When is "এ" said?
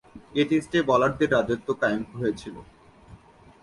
0.35-0.41